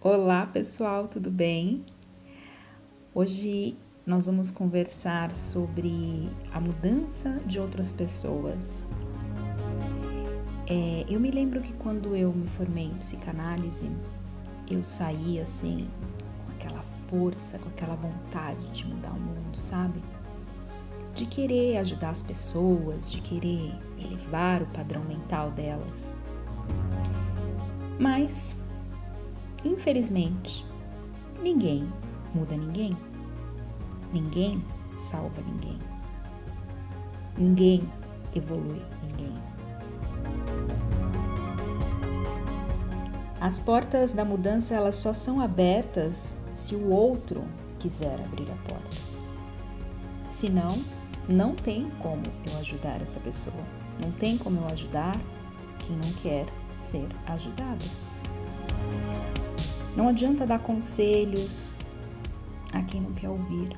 Olá 0.00 0.46
pessoal, 0.46 1.08
tudo 1.08 1.28
bem? 1.28 1.84
Hoje 3.12 3.76
nós 4.06 4.26
vamos 4.26 4.48
conversar 4.48 5.34
sobre 5.34 6.30
a 6.52 6.60
mudança 6.60 7.40
de 7.44 7.58
outras 7.58 7.90
pessoas. 7.90 8.86
É, 10.68 11.04
eu 11.08 11.18
me 11.18 11.32
lembro 11.32 11.60
que 11.60 11.76
quando 11.78 12.14
eu 12.14 12.32
me 12.32 12.46
formei 12.46 12.84
em 12.84 12.94
psicanálise, 12.94 13.90
eu 14.70 14.84
saí 14.84 15.40
assim, 15.40 15.88
com 16.44 16.52
aquela 16.52 16.80
força, 16.80 17.58
com 17.58 17.68
aquela 17.68 17.96
vontade 17.96 18.70
de 18.70 18.86
mudar 18.86 19.10
o 19.10 19.18
mundo, 19.18 19.58
sabe? 19.58 20.00
De 21.12 21.26
querer 21.26 21.76
ajudar 21.78 22.10
as 22.10 22.22
pessoas, 22.22 23.10
de 23.10 23.20
querer 23.20 23.74
elevar 24.00 24.62
o 24.62 24.66
padrão 24.66 25.02
mental 25.02 25.50
delas. 25.50 26.14
Mas 27.98 28.54
Infelizmente, 29.64 30.64
ninguém 31.42 31.90
muda 32.34 32.56
ninguém. 32.56 32.96
Ninguém 34.12 34.64
salva 34.96 35.42
ninguém. 35.42 35.78
Ninguém 37.36 37.82
evolui 38.34 38.82
ninguém. 39.02 39.34
As 43.40 43.58
portas 43.58 44.12
da 44.12 44.24
mudança 44.24 44.74
elas 44.74 44.96
só 44.96 45.12
são 45.12 45.40
abertas 45.40 46.36
se 46.52 46.74
o 46.74 46.90
outro 46.90 47.44
quiser 47.78 48.20
abrir 48.20 48.50
a 48.50 48.68
porta. 48.68 48.96
Senão, 50.28 50.82
não 51.28 51.54
tem 51.54 51.90
como 52.00 52.22
eu 52.50 52.58
ajudar 52.58 53.00
essa 53.00 53.20
pessoa. 53.20 53.64
Não 54.00 54.10
tem 54.12 54.36
como 54.38 54.60
eu 54.60 54.66
ajudar 54.66 55.16
quem 55.78 55.96
não 55.96 56.12
quer 56.22 56.46
ser 56.76 57.06
ajudado. 57.26 57.84
Não 59.98 60.06
adianta 60.06 60.46
dar 60.46 60.60
conselhos 60.60 61.76
a 62.72 62.80
quem 62.82 63.00
não 63.00 63.12
quer 63.14 63.28
ouvir. 63.28 63.68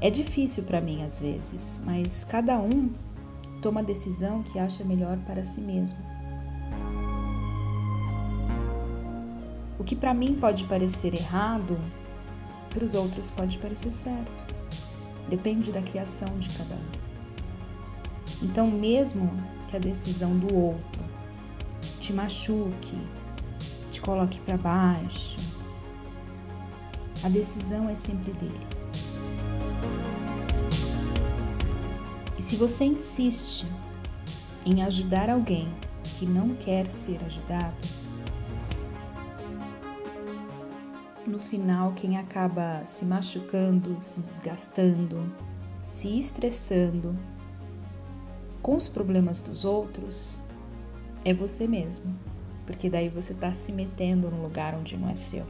É 0.00 0.10
difícil 0.10 0.64
para 0.64 0.80
mim 0.80 1.04
às 1.04 1.20
vezes, 1.20 1.80
mas 1.84 2.24
cada 2.24 2.58
um 2.58 2.90
toma 3.62 3.78
a 3.78 3.84
decisão 3.84 4.42
que 4.42 4.58
acha 4.58 4.82
melhor 4.82 5.16
para 5.18 5.44
si 5.44 5.60
mesmo. 5.60 6.00
O 9.78 9.84
que 9.84 9.94
para 9.94 10.12
mim 10.12 10.34
pode 10.34 10.64
parecer 10.64 11.14
errado, 11.14 11.78
para 12.70 12.84
os 12.84 12.96
outros 12.96 13.30
pode 13.30 13.58
parecer 13.58 13.92
certo. 13.92 14.42
Depende 15.28 15.70
da 15.70 15.82
criação 15.82 16.36
de 16.40 16.48
cada 16.48 16.74
um. 16.74 18.42
Então, 18.42 18.68
mesmo 18.68 19.30
que 19.68 19.76
a 19.76 19.78
decisão 19.80 20.36
do 20.36 20.52
outro 20.52 21.04
te 22.00 22.12
machuque, 22.12 22.98
te 23.98 24.00
coloque 24.00 24.38
para 24.40 24.56
baixo. 24.56 25.36
A 27.24 27.28
decisão 27.28 27.88
é 27.88 27.96
sempre 27.96 28.32
dele. 28.32 28.66
E 32.38 32.42
se 32.42 32.54
você 32.54 32.84
insiste 32.84 33.66
em 34.64 34.82
ajudar 34.84 35.28
alguém 35.28 35.68
que 36.18 36.26
não 36.26 36.54
quer 36.54 36.88
ser 36.88 37.22
ajudado, 37.24 37.76
no 41.26 41.40
final 41.40 41.92
quem 41.92 42.16
acaba 42.16 42.84
se 42.84 43.04
machucando, 43.04 43.98
se 44.00 44.20
desgastando, 44.20 45.30
se 45.88 46.16
estressando 46.16 47.18
com 48.62 48.76
os 48.76 48.88
problemas 48.88 49.40
dos 49.40 49.64
outros 49.64 50.40
é 51.24 51.34
você 51.34 51.66
mesmo 51.66 52.14
porque 52.68 52.90
daí 52.90 53.08
você 53.08 53.32
está 53.32 53.54
se 53.54 53.72
metendo 53.72 54.30
no 54.30 54.42
lugar 54.42 54.74
onde 54.74 54.94
não 54.94 55.08
é 55.08 55.14
seu. 55.14 55.46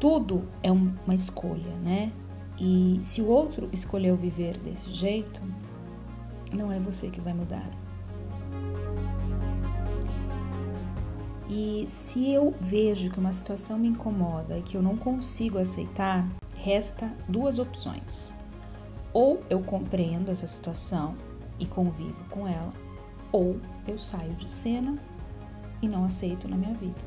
Tudo 0.00 0.48
é 0.62 0.72
uma 0.72 1.14
escolha, 1.14 1.74
né? 1.84 2.10
E 2.58 3.02
se 3.04 3.20
o 3.20 3.28
outro 3.28 3.68
escolheu 3.70 4.16
viver 4.16 4.56
desse 4.56 4.88
jeito, 4.90 5.42
não 6.50 6.72
é 6.72 6.80
você 6.80 7.10
que 7.10 7.20
vai 7.20 7.34
mudar. 7.34 7.70
E 11.50 11.84
se 11.86 12.32
eu 12.32 12.54
vejo 12.58 13.10
que 13.10 13.20
uma 13.20 13.34
situação 13.34 13.78
me 13.78 13.88
incomoda 13.88 14.56
e 14.56 14.62
que 14.62 14.74
eu 14.74 14.82
não 14.82 14.96
consigo 14.96 15.58
aceitar, 15.58 16.26
resta 16.56 17.12
duas 17.28 17.58
opções. 17.58 18.32
Ou 19.12 19.42
eu 19.50 19.60
compreendo 19.60 20.30
essa 20.30 20.46
situação 20.46 21.14
e 21.58 21.66
convivo 21.66 22.24
com 22.30 22.48
ela, 22.48 22.70
ou 23.32 23.60
eu 23.86 23.98
saio 23.98 24.34
de 24.34 24.50
cena 24.50 24.98
e 25.82 25.88
não 25.88 26.04
aceito 26.04 26.48
na 26.48 26.56
minha 26.56 26.74
vida. 26.74 27.00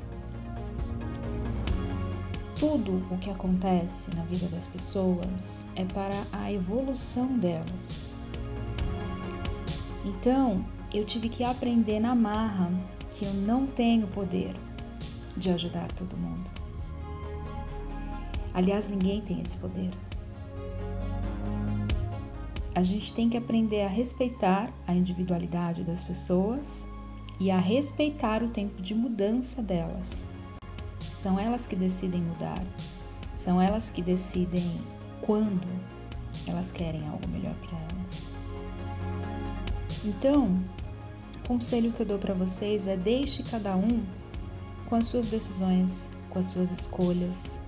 Tudo 2.60 3.04
o 3.12 3.18
que 3.18 3.30
acontece 3.30 4.10
na 4.16 4.24
vida 4.24 4.48
das 4.48 4.68
pessoas 4.68 5.66
é 5.76 5.84
para 5.84 6.24
a 6.32 6.52
evolução 6.52 7.38
delas. 7.38 8.14
Então, 10.06 10.66
eu 10.94 11.06
tive 11.06 11.30
que 11.30 11.44
aprender 11.44 12.00
na 12.00 12.16
marra 12.16 12.72
que 13.12 13.26
eu 13.26 13.34
não 13.34 13.66
tenho 13.68 14.08
poder 14.08 14.56
de 15.36 15.50
ajudar 15.50 15.92
todo 15.92 16.18
mundo. 16.18 16.50
Aliás, 18.54 18.88
ninguém 18.88 19.22
tem 19.22 19.42
esse 19.42 19.58
poder 19.58 19.92
a 22.76 22.82
gente 22.82 23.14
tem 23.14 23.30
que 23.30 23.38
aprender 23.38 23.82
a 23.84 23.88
respeitar 23.88 24.72
a 24.88 24.94
individualidade 24.94 25.84
das 25.84 26.04
pessoas 26.04 26.88
e 27.40 27.52
a 27.52 27.60
respeitar 27.60 28.42
o 28.42 28.50
tempo 28.50 28.82
de 28.82 28.96
mudança 28.96 29.62
delas. 29.62 30.26
São 31.18 31.40
elas 31.40 31.68
que 31.68 31.76
decidem 31.76 32.22
mudar, 32.22 32.64
são 33.38 33.62
elas 33.62 33.90
que 33.90 34.02
decidem 34.02 34.70
quando 35.22 35.68
elas 36.48 36.72
querem 36.72 37.08
algo 37.08 37.28
melhor 37.28 37.54
para 37.56 37.78
elas. 37.78 38.28
Então, 40.04 40.60
o 41.44 41.48
conselho 41.48 41.92
que 41.92 42.02
eu 42.02 42.06
dou 42.06 42.18
para 42.18 42.34
vocês 42.34 42.88
é 42.88 42.98
deixe 42.98 43.44
cada 43.44 43.76
um 43.76 44.04
com 44.90 44.96
as 44.96 45.06
suas 45.06 45.28
decisões, 45.28 46.10
com 46.30 46.40
as 46.40 46.48
suas 46.48 46.72
escolhas. 46.72 47.60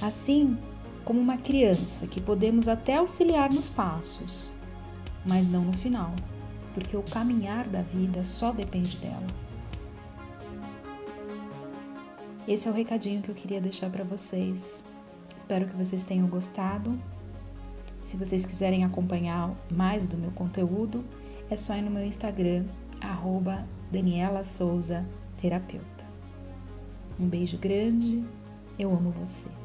Assim, 0.00 0.56
como 1.04 1.20
uma 1.20 1.36
criança 1.36 2.06
que 2.06 2.20
podemos 2.20 2.68
até 2.68 2.96
auxiliar 2.96 3.52
nos 3.52 3.68
passos, 3.68 4.52
mas 5.24 5.48
não 5.48 5.64
no 5.64 5.72
final, 5.72 6.14
porque 6.74 6.96
o 6.96 7.02
caminhar 7.02 7.66
da 7.68 7.82
vida 7.82 8.24
só 8.24 8.52
depende 8.52 8.96
dela. 8.98 9.26
Esse 12.46 12.66
é 12.66 12.70
o 12.70 12.74
recadinho 12.74 13.22
que 13.22 13.30
eu 13.30 13.34
queria 13.34 13.60
deixar 13.60 13.90
para 13.90 14.02
vocês. 14.02 14.82
Espero 15.36 15.66
que 15.66 15.76
vocês 15.76 16.02
tenham 16.02 16.26
gostado. 16.26 16.98
Se 18.04 18.16
vocês 18.16 18.44
quiserem 18.44 18.84
acompanhar 18.84 19.54
mais 19.70 20.08
do 20.08 20.16
meu 20.16 20.30
conteúdo, 20.32 21.04
é 21.48 21.56
só 21.56 21.76
ir 21.76 21.82
no 21.82 21.90
meu 21.90 22.04
Instagram, 22.04 22.64
arroba 23.00 23.64
Daniela 23.90 24.42
Souza 24.42 25.06
Terapeuta. 25.40 26.04
Um 27.18 27.28
beijo 27.28 27.58
grande, 27.58 28.24
eu 28.78 28.90
amo 28.90 29.10
você. 29.10 29.59